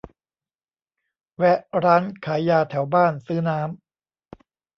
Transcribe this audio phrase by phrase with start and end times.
[1.37, 3.69] แวะร้านขายยาแถวบ้านซื้อน้ำ